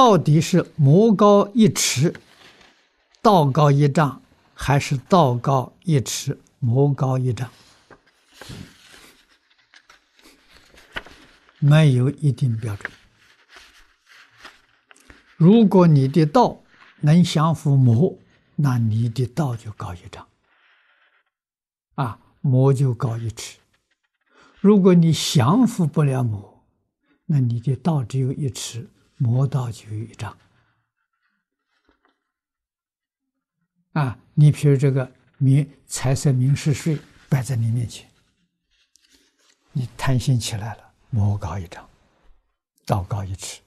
[0.00, 2.14] 到底是魔高一尺，
[3.20, 4.22] 道高一丈，
[4.54, 7.50] 还是道高一尺，魔高一丈？
[11.58, 12.90] 没有一定标准。
[15.36, 16.62] 如果你的道
[17.00, 18.18] 能降伏魔，
[18.56, 20.26] 那你的道就高一丈，
[21.96, 23.58] 啊，魔就高一尺。
[24.60, 26.64] 如果你降伏不了魔，
[27.26, 28.88] 那你的道只有一尺，
[29.20, 30.34] 魔道就有一丈。
[33.92, 38.08] 啊，你比如这个名财色名食睡摆在你面前，
[39.72, 41.86] 你贪心起来了，魔高一丈，
[42.86, 43.60] 道高一尺。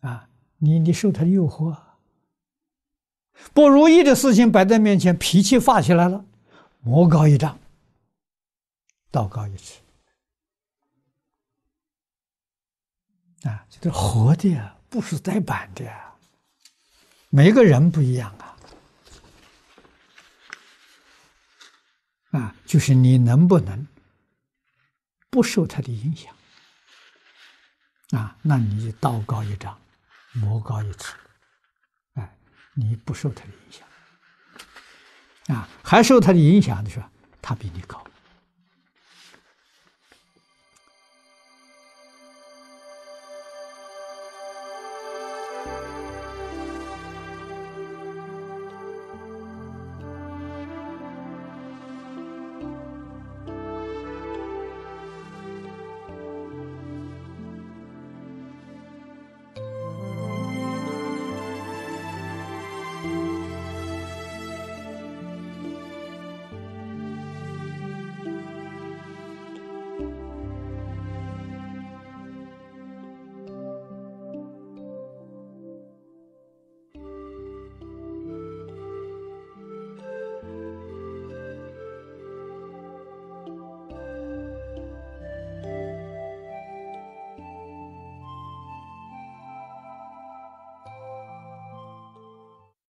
[0.00, 0.28] 啊，
[0.58, 1.76] 你你受他的诱惑。
[3.52, 6.24] 不如意的事情摆在面前，脾气发起来了，
[6.82, 7.58] 魔高一丈，
[9.10, 9.80] 道高一尺，
[13.44, 16.12] 啊，这是活的呀，不是呆板的呀。
[17.30, 18.56] 每个人不一样啊，
[22.32, 23.86] 啊，就是你能不能
[25.30, 26.34] 不受他的影响，
[28.10, 29.78] 啊，那你道高一丈，
[30.32, 31.14] 魔高一尺。
[32.14, 32.36] 哎
[32.74, 37.08] 你不受他的影响，啊，还受他的影响的时候，
[37.40, 38.04] 他比你高。